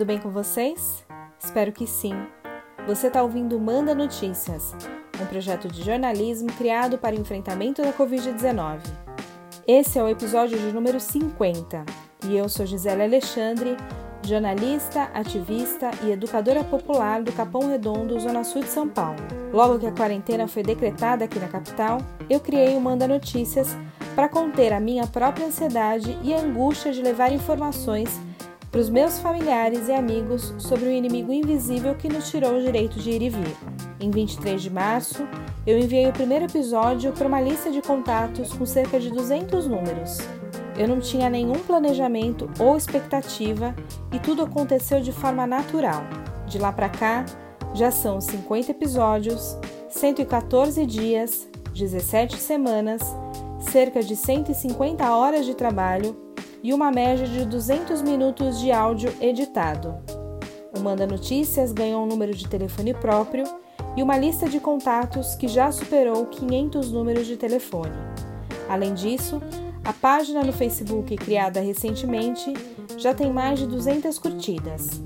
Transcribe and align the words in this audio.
tudo 0.00 0.06
bem 0.06 0.18
com 0.18 0.30
vocês? 0.30 1.04
Espero 1.38 1.72
que 1.72 1.86
sim. 1.86 2.14
Você 2.86 3.08
está 3.08 3.22
ouvindo 3.22 3.60
Manda 3.60 3.94
Notícias, 3.94 4.74
um 5.20 5.26
projeto 5.26 5.68
de 5.68 5.82
jornalismo 5.82 6.50
criado 6.54 6.96
para 6.96 7.14
o 7.14 7.20
enfrentamento 7.20 7.82
da 7.82 7.92
Covid-19. 7.92 8.80
Esse 9.66 9.98
é 9.98 10.02
o 10.02 10.08
episódio 10.08 10.58
de 10.58 10.72
número 10.72 10.98
50 10.98 11.84
e 12.24 12.34
eu 12.34 12.48
sou 12.48 12.64
Gisele 12.64 13.02
Alexandre, 13.02 13.76
jornalista, 14.26 15.02
ativista 15.12 15.90
e 16.02 16.12
educadora 16.12 16.64
popular 16.64 17.22
do 17.22 17.32
Capão 17.32 17.68
Redondo, 17.68 18.18
Zona 18.18 18.42
Sul 18.42 18.62
de 18.62 18.70
São 18.70 18.88
Paulo. 18.88 19.20
Logo 19.52 19.78
que 19.78 19.86
a 19.86 19.92
quarentena 19.92 20.48
foi 20.48 20.62
decretada 20.62 21.26
aqui 21.26 21.38
na 21.38 21.48
capital, 21.48 21.98
eu 22.30 22.40
criei 22.40 22.74
o 22.74 22.80
Manda 22.80 23.06
Notícias 23.06 23.76
para 24.16 24.30
conter 24.30 24.72
a 24.72 24.80
minha 24.80 25.06
própria 25.06 25.46
ansiedade 25.46 26.16
e 26.22 26.32
angústia 26.32 26.90
de 26.90 27.02
levar 27.02 27.30
informações 27.30 28.18
para 28.70 28.80
os 28.80 28.88
meus 28.88 29.18
familiares 29.18 29.88
e 29.88 29.92
amigos 29.92 30.54
sobre 30.58 30.84
o 30.84 30.92
inimigo 30.92 31.32
invisível 31.32 31.94
que 31.96 32.08
nos 32.08 32.30
tirou 32.30 32.56
o 32.56 32.62
direito 32.62 33.00
de 33.00 33.10
ir 33.10 33.22
e 33.22 33.28
vir. 33.28 33.56
Em 33.98 34.10
23 34.10 34.62
de 34.62 34.70
março, 34.70 35.26
eu 35.66 35.76
enviei 35.76 36.08
o 36.08 36.12
primeiro 36.12 36.44
episódio 36.44 37.12
para 37.12 37.26
uma 37.26 37.40
lista 37.40 37.70
de 37.70 37.82
contatos 37.82 38.52
com 38.52 38.64
cerca 38.64 39.00
de 39.00 39.10
200 39.10 39.66
números. 39.66 40.18
Eu 40.78 40.86
não 40.86 41.00
tinha 41.00 41.28
nenhum 41.28 41.58
planejamento 41.58 42.48
ou 42.60 42.76
expectativa 42.76 43.74
e 44.12 44.20
tudo 44.20 44.42
aconteceu 44.42 45.00
de 45.00 45.12
forma 45.12 45.46
natural. 45.46 46.02
De 46.46 46.58
lá 46.58 46.72
para 46.72 46.88
cá, 46.88 47.26
já 47.74 47.90
são 47.90 48.20
50 48.20 48.70
episódios, 48.70 49.58
114 49.88 50.86
dias, 50.86 51.48
17 51.74 52.36
semanas, 52.36 53.02
cerca 53.58 54.00
de 54.00 54.14
150 54.14 55.10
horas 55.12 55.44
de 55.44 55.54
trabalho 55.54 56.29
e 56.62 56.72
uma 56.74 56.90
média 56.90 57.26
de 57.26 57.44
200 57.44 58.02
minutos 58.02 58.58
de 58.60 58.70
áudio 58.70 59.12
editado. 59.20 59.96
O 60.76 60.80
Manda 60.80 61.06
Notícias 61.06 61.72
ganhou 61.72 62.04
um 62.04 62.06
número 62.06 62.34
de 62.34 62.48
telefone 62.48 62.94
próprio 62.94 63.44
e 63.96 64.02
uma 64.02 64.16
lista 64.16 64.48
de 64.48 64.60
contatos 64.60 65.34
que 65.34 65.48
já 65.48 65.72
superou 65.72 66.26
500 66.26 66.92
números 66.92 67.26
de 67.26 67.36
telefone. 67.36 67.94
Além 68.68 68.94
disso, 68.94 69.42
a 69.84 69.92
página 69.92 70.42
no 70.44 70.52
Facebook, 70.52 71.16
criada 71.16 71.60
recentemente, 71.60 72.52
já 72.96 73.12
tem 73.14 73.32
mais 73.32 73.58
de 73.58 73.66
200 73.66 74.18
curtidas. 74.18 75.02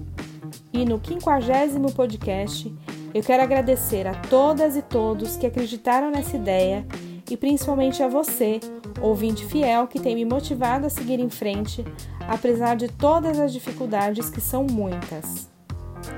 E 0.72 0.84
no 0.84 1.00
50 1.02 1.92
podcast, 1.94 2.74
eu 3.14 3.22
quero 3.22 3.42
agradecer 3.42 4.06
a 4.06 4.14
todas 4.14 4.76
e 4.76 4.82
todos 4.82 5.36
que 5.36 5.46
acreditaram 5.46 6.10
nessa 6.10 6.36
ideia 6.36 6.84
e 7.30 7.36
principalmente 7.36 8.02
a 8.02 8.08
você, 8.08 8.60
ouvinte 9.00 9.44
fiel 9.46 9.86
que 9.86 10.00
tem 10.00 10.14
me 10.14 10.24
motivado 10.24 10.86
a 10.86 10.90
seguir 10.90 11.18
em 11.20 11.30
frente, 11.30 11.84
apesar 12.28 12.76
de 12.76 12.88
todas 12.88 13.38
as 13.38 13.52
dificuldades 13.52 14.28
que 14.30 14.40
são 14.40 14.64
muitas. 14.64 15.48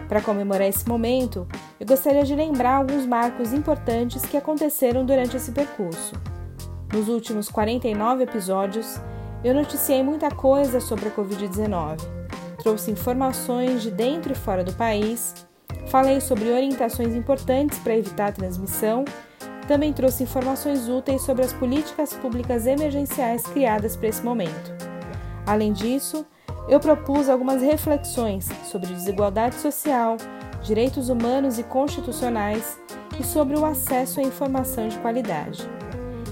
Para 0.09 0.21
comemorar 0.21 0.69
esse 0.69 0.89
momento, 0.89 1.47
eu 1.79 1.87
gostaria 1.87 2.23
de 2.23 2.35
lembrar 2.35 2.77
alguns 2.77 3.07
marcos 3.07 3.53
importantes 3.53 4.23
que 4.23 4.37
aconteceram 4.37 5.05
durante 5.05 5.37
esse 5.37 5.53
percurso. 5.53 6.15
Nos 6.93 7.09
últimos 7.09 7.49
49 7.49 8.25
episódios, 8.25 9.01
eu 9.45 9.55
noticiei 9.55 10.03
muita 10.03 10.31
coisa 10.31 10.81
sobre 10.81 11.09
a 11.09 11.11
Covid-19, 11.11 11.99
trouxe 12.59 12.91
informações 12.91 13.83
de 13.83 13.91
dentro 13.91 14.33
e 14.33 14.37
fora 14.37 14.65
do 14.65 14.73
país, 14.73 15.35
falei 15.89 16.21
sobre 16.21 16.51
orientações 16.51 17.15
importantes 17.15 17.79
para 17.79 17.97
evitar 17.97 18.29
a 18.29 18.33
transmissão 18.33 19.05
também 19.67 19.93
trouxe 19.93 20.23
informações 20.23 20.89
úteis 20.89 21.23
sobre 21.23 21.45
as 21.45 21.53
políticas 21.53 22.13
públicas 22.13 22.67
emergenciais 22.67 23.43
criadas 23.43 23.97
para 23.97 24.09
esse 24.09 24.23
momento. 24.23 24.75
Além 25.47 25.73
disso, 25.73 26.27
eu 26.69 26.81
propus 26.81 27.29
algumas 27.29 27.63
reflexões 27.63 28.49
sobre 28.65 28.93
desigualdade 28.93 29.57
social, 29.57 30.17
direitos 30.63 31.09
humanos 31.09 31.59
e 31.59 31.63
constitucionais 31.63 32.81
e 33.19 33.25
sobre 33.25 33.57
o 33.57 33.65
acesso 33.65 34.21
à 34.21 34.23
informação 34.23 34.89
de 34.89 34.99
qualidade. 34.99 35.69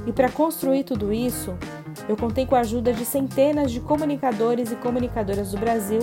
E 0.07 0.13
para 0.13 0.29
construir 0.29 0.85
tudo 0.85 1.13
isso, 1.13 1.57
eu 2.09 2.17
contei 2.17 2.45
com 2.45 2.55
a 2.55 2.61
ajuda 2.61 2.93
de 2.93 3.05
centenas 3.05 3.71
de 3.71 3.81
comunicadores 3.81 4.71
e 4.71 4.77
comunicadoras 4.77 5.53
do 5.53 5.59
Brasil 5.59 6.01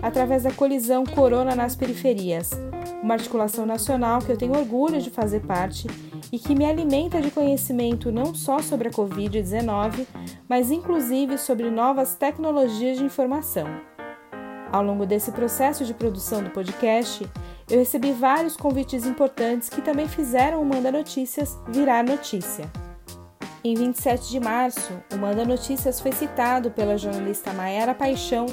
através 0.00 0.44
da 0.44 0.50
colisão 0.50 1.04
Corona 1.04 1.54
nas 1.54 1.76
Periferias, 1.76 2.50
uma 3.02 3.14
articulação 3.14 3.66
nacional 3.66 4.20
que 4.20 4.30
eu 4.30 4.36
tenho 4.36 4.56
orgulho 4.56 5.00
de 5.00 5.10
fazer 5.10 5.40
parte 5.40 5.86
e 6.32 6.38
que 6.38 6.54
me 6.54 6.64
alimenta 6.64 7.20
de 7.20 7.30
conhecimento 7.30 8.10
não 8.10 8.34
só 8.34 8.60
sobre 8.60 8.88
a 8.88 8.90
Covid-19, 8.90 10.06
mas 10.48 10.70
inclusive 10.70 11.36
sobre 11.36 11.70
novas 11.70 12.14
tecnologias 12.14 12.96
de 12.96 13.04
informação. 13.04 13.68
Ao 14.72 14.82
longo 14.82 15.04
desse 15.04 15.30
processo 15.30 15.84
de 15.84 15.92
produção 15.92 16.42
do 16.42 16.48
podcast, 16.48 17.28
eu 17.70 17.78
recebi 17.78 18.12
vários 18.12 18.56
convites 18.56 19.04
importantes 19.04 19.68
que 19.68 19.82
também 19.82 20.08
fizeram 20.08 20.62
o 20.62 20.64
Manda 20.64 20.90
Notícias 20.90 21.58
virar 21.68 22.02
notícia. 22.02 22.64
Em 23.62 23.74
27 23.74 24.30
de 24.30 24.40
março, 24.40 24.92
o 25.12 25.16
Manda 25.18 25.44
Notícias 25.44 26.00
foi 26.00 26.10
citado 26.10 26.70
pela 26.70 26.98
jornalista 26.98 27.52
Mayara 27.52 27.94
Paixão 27.94 28.46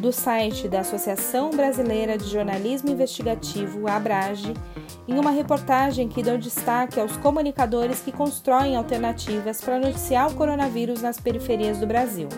do 0.00 0.10
site 0.10 0.68
da 0.68 0.80
Associação 0.80 1.50
Brasileira 1.50 2.16
de 2.16 2.30
Jornalismo 2.30 2.90
Investigativo, 2.90 3.86
ABRAGE, 3.86 4.54
em 5.06 5.18
uma 5.18 5.30
reportagem 5.30 6.08
que 6.08 6.22
deu 6.22 6.38
destaque 6.38 6.98
aos 6.98 7.16
comunicadores 7.18 8.00
que 8.00 8.12
constroem 8.12 8.76
alternativas 8.76 9.60
para 9.60 9.78
noticiar 9.78 10.30
o 10.30 10.34
coronavírus 10.34 11.02
nas 11.02 11.20
periferias 11.20 11.78
do 11.78 11.86
Brasil. 11.86 12.28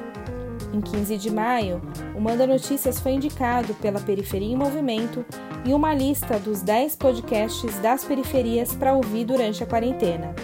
Em 0.72 0.80
15 0.80 1.16
de 1.16 1.30
maio, 1.30 1.80
o 2.14 2.20
Manda 2.20 2.46
Notícias 2.46 3.00
foi 3.00 3.12
indicado 3.12 3.72
pela 3.74 4.00
Periferia 4.00 4.52
em 4.52 4.56
Movimento 4.56 5.24
em 5.64 5.72
uma 5.72 5.94
lista 5.94 6.38
dos 6.38 6.60
10 6.60 6.96
podcasts 6.96 7.78
das 7.78 8.04
periferias 8.04 8.74
para 8.74 8.92
ouvir 8.92 9.24
durante 9.24 9.62
a 9.62 9.66
quarentena. 9.66 10.34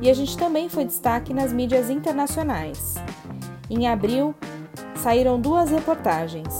E 0.00 0.10
a 0.10 0.14
gente 0.14 0.36
também 0.36 0.68
foi 0.68 0.84
destaque 0.84 1.32
nas 1.32 1.52
mídias 1.52 1.88
internacionais. 1.88 2.94
Em 3.70 3.86
abril, 3.86 4.34
saíram 4.96 5.40
duas 5.40 5.70
reportagens. 5.70 6.54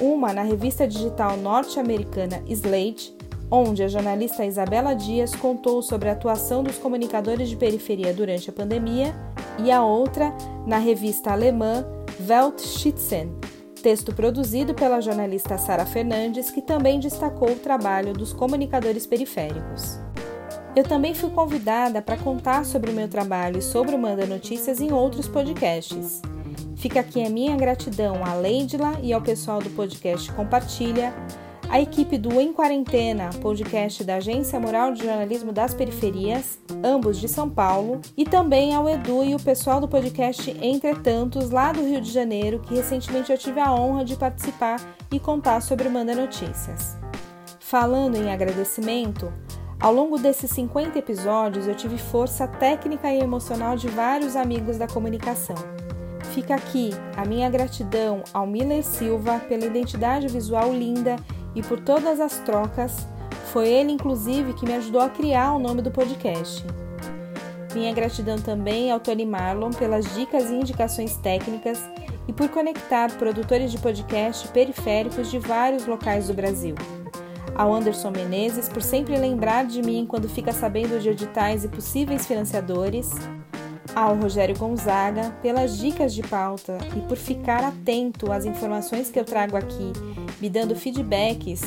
Uma 0.00 0.32
na 0.32 0.42
revista 0.42 0.86
digital 0.86 1.36
norte-americana 1.36 2.42
Slate, 2.46 3.14
onde 3.50 3.82
a 3.82 3.88
jornalista 3.88 4.44
Isabela 4.44 4.94
Dias 4.94 5.34
contou 5.34 5.82
sobre 5.82 6.08
a 6.08 6.12
atuação 6.12 6.62
dos 6.62 6.78
comunicadores 6.78 7.48
de 7.48 7.56
periferia 7.56 8.12
durante 8.12 8.50
a 8.50 8.52
pandemia, 8.52 9.14
e 9.58 9.70
a 9.70 9.84
outra 9.84 10.34
na 10.66 10.78
revista 10.78 11.30
alemã 11.30 11.86
Weltschützen, 12.28 13.32
texto 13.82 14.14
produzido 14.14 14.74
pela 14.74 15.00
jornalista 15.00 15.58
Sara 15.58 15.84
Fernandes, 15.84 16.50
que 16.50 16.62
também 16.62 16.98
destacou 16.98 17.50
o 17.50 17.56
trabalho 17.56 18.12
dos 18.12 18.32
comunicadores 18.32 19.06
periféricos. 19.06 19.98
Eu 20.74 20.82
também 20.82 21.14
fui 21.14 21.30
convidada 21.30 22.02
para 22.02 22.16
contar 22.16 22.64
sobre 22.64 22.90
o 22.90 22.94
meu 22.94 23.08
trabalho 23.08 23.58
e 23.58 23.62
sobre 23.62 23.94
o 23.94 23.98
Manda 23.98 24.26
Notícias 24.26 24.80
em 24.80 24.92
outros 24.92 25.28
podcasts. 25.28 26.20
Fica 26.76 27.00
aqui 27.00 27.24
a 27.24 27.30
minha 27.30 27.56
gratidão 27.56 28.24
à 28.24 28.34
Leidla 28.34 28.98
e 29.02 29.12
ao 29.12 29.20
pessoal 29.20 29.60
do 29.60 29.70
podcast 29.70 30.32
Compartilha, 30.32 31.14
a 31.68 31.80
equipe 31.80 32.18
do 32.18 32.40
Em 32.40 32.52
Quarentena, 32.52 33.30
podcast 33.40 34.04
da 34.04 34.16
Agência 34.16 34.60
Moral 34.60 34.92
de 34.92 35.04
Jornalismo 35.04 35.52
das 35.52 35.74
Periferias, 35.74 36.58
ambos 36.84 37.18
de 37.18 37.28
São 37.28 37.48
Paulo, 37.48 38.00
e 38.16 38.24
também 38.24 38.74
ao 38.74 38.88
Edu 38.88 39.24
e 39.24 39.34
o 39.34 39.40
pessoal 39.40 39.80
do 39.80 39.88
podcast 39.88 40.50
Entretantos, 40.62 41.50
lá 41.50 41.72
do 41.72 41.82
Rio 41.82 42.00
de 42.00 42.10
Janeiro, 42.10 42.60
que 42.60 42.74
recentemente 42.74 43.32
eu 43.32 43.38
tive 43.38 43.60
a 43.60 43.72
honra 43.72 44.04
de 44.04 44.16
participar 44.16 44.80
e 45.10 45.18
contar 45.18 45.60
sobre 45.60 45.88
o 45.88 45.90
Manda 45.90 46.14
Notícias. 46.14 46.96
Falando 47.58 48.16
em 48.16 48.32
agradecimento, 48.32 49.32
ao 49.80 49.92
longo 49.92 50.18
desses 50.18 50.50
50 50.50 50.98
episódios 50.98 51.66
eu 51.66 51.74
tive 51.74 51.98
força 51.98 52.46
técnica 52.46 53.12
e 53.12 53.20
emocional 53.20 53.76
de 53.76 53.88
vários 53.88 54.36
amigos 54.36 54.78
da 54.78 54.86
comunicação. 54.86 55.56
Fica 56.32 56.54
aqui 56.54 56.90
a 57.16 57.24
minha 57.24 57.48
gratidão 57.48 58.24
ao 58.32 58.46
Miller 58.46 58.82
Silva 58.82 59.40
pela 59.40 59.66
identidade 59.66 60.26
visual 60.26 60.72
linda 60.72 61.16
e 61.54 61.62
por 61.62 61.80
todas 61.80 62.20
as 62.20 62.38
trocas. 62.40 63.06
Foi 63.52 63.68
ele, 63.68 63.92
inclusive, 63.92 64.54
que 64.54 64.66
me 64.66 64.74
ajudou 64.74 65.00
a 65.00 65.08
criar 65.08 65.54
o 65.54 65.58
nome 65.58 65.80
do 65.80 65.90
podcast. 65.90 66.64
Minha 67.74 67.92
gratidão 67.92 68.38
também 68.38 68.90
ao 68.90 69.00
Tony 69.00 69.26
Marlon 69.26 69.70
pelas 69.70 70.14
dicas 70.14 70.50
e 70.50 70.54
indicações 70.54 71.16
técnicas 71.16 71.82
e 72.28 72.32
por 72.32 72.48
conectar 72.48 73.10
produtores 73.12 73.70
de 73.70 73.78
podcast 73.78 74.48
periféricos 74.48 75.30
de 75.30 75.38
vários 75.38 75.86
locais 75.86 76.28
do 76.28 76.34
Brasil. 76.34 76.74
Ao 77.54 77.72
Anderson 77.72 78.10
Menezes 78.10 78.68
por 78.68 78.82
sempre 78.82 79.16
lembrar 79.16 79.64
de 79.66 79.82
mim 79.82 80.06
quando 80.08 80.28
fica 80.28 80.52
sabendo 80.52 81.00
de 81.00 81.10
editais 81.10 81.64
e 81.64 81.68
possíveis 81.68 82.26
financiadores. 82.26 83.12
Ao 83.94 84.16
Rogério 84.16 84.58
Gonzaga 84.58 85.30
pelas 85.40 85.78
dicas 85.78 86.12
de 86.12 86.22
pauta 86.22 86.78
e 86.96 87.00
por 87.02 87.16
ficar 87.16 87.62
atento 87.62 88.32
às 88.32 88.44
informações 88.44 89.10
que 89.10 89.20
eu 89.20 89.24
trago 89.24 89.56
aqui 89.56 89.92
me 90.44 90.50
dando 90.50 90.76
feedbacks 90.76 91.62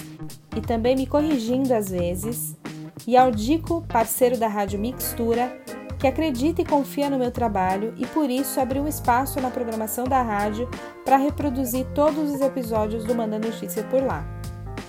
e 0.55 0.61
também 0.61 0.95
me 0.95 1.07
corrigindo 1.07 1.73
às 1.73 1.89
vezes, 1.89 2.55
e 3.07 3.17
ao 3.17 3.31
Dico, 3.31 3.83
parceiro 3.87 4.37
da 4.37 4.47
Rádio 4.47 4.77
Mixtura, 4.77 5.59
que 5.97 6.05
acredita 6.05 6.61
e 6.61 6.65
confia 6.65 7.09
no 7.09 7.17
meu 7.17 7.31
trabalho 7.31 7.95
e 7.97 8.05
por 8.05 8.29
isso 8.29 8.59
abriu 8.59 8.83
um 8.83 8.87
espaço 8.87 9.41
na 9.41 9.49
programação 9.49 10.03
da 10.03 10.21
rádio 10.21 10.69
para 11.03 11.17
reproduzir 11.17 11.87
todos 11.95 12.31
os 12.31 12.39
episódios 12.39 13.03
do 13.03 13.15
Manda 13.15 13.39
Notícia 13.39 13.81
por 13.85 14.03
lá. 14.03 14.23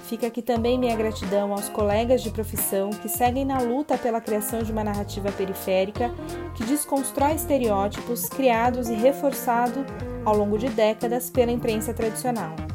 Fica 0.04 0.26
aqui 0.26 0.42
também 0.42 0.78
minha 0.78 0.94
gratidão 0.94 1.50
aos 1.52 1.70
colegas 1.70 2.20
de 2.20 2.28
profissão 2.28 2.90
que 2.90 3.08
seguem 3.08 3.46
na 3.46 3.58
luta 3.58 3.96
pela 3.96 4.20
criação 4.20 4.62
de 4.62 4.70
uma 4.70 4.84
narrativa 4.84 5.32
periférica 5.32 6.10
que 6.54 6.64
desconstrói 6.64 7.36
estereótipos 7.36 8.28
criados 8.28 8.90
e 8.90 8.94
reforçados 8.94 9.82
ao 10.26 10.36
longo 10.36 10.58
de 10.58 10.68
décadas 10.68 11.30
pela 11.30 11.50
imprensa 11.50 11.94
tradicional. 11.94 12.67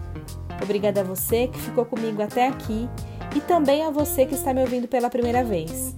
Obrigada 0.63 1.01
a 1.01 1.03
você 1.03 1.47
que 1.47 1.59
ficou 1.59 1.85
comigo 1.85 2.21
até 2.21 2.47
aqui 2.47 2.89
e 3.35 3.41
também 3.41 3.83
a 3.83 3.89
você 3.89 4.25
que 4.25 4.33
está 4.33 4.53
me 4.53 4.61
ouvindo 4.61 4.87
pela 4.87 5.09
primeira 5.09 5.43
vez. 5.43 5.93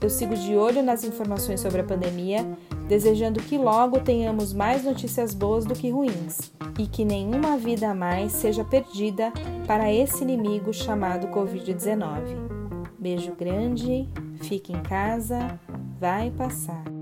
Eu 0.00 0.10
sigo 0.10 0.36
de 0.36 0.54
olho 0.54 0.82
nas 0.82 1.02
informações 1.04 1.60
sobre 1.60 1.80
a 1.80 1.84
pandemia, 1.84 2.46
desejando 2.86 3.40
que 3.40 3.56
logo 3.56 3.98
tenhamos 4.00 4.52
mais 4.52 4.84
notícias 4.84 5.32
boas 5.32 5.64
do 5.64 5.74
que 5.74 5.90
ruins 5.90 6.52
e 6.78 6.86
que 6.86 7.04
nenhuma 7.04 7.56
vida 7.56 7.90
a 7.90 7.94
mais 7.94 8.32
seja 8.32 8.62
perdida 8.62 9.32
para 9.66 9.92
esse 9.92 10.22
inimigo 10.22 10.72
chamado 10.72 11.28
Covid-19. 11.28 12.46
Beijo 12.98 13.32
grande, 13.32 14.06
fique 14.42 14.72
em 14.72 14.82
casa, 14.82 15.58
vai 15.98 16.30
passar. 16.30 16.95